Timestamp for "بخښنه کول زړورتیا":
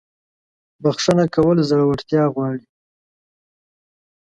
0.83-2.23